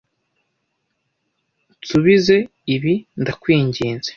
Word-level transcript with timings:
Nsubize 1.81 2.35
ibi, 2.75 2.93
ndakwinginze. 3.21 4.09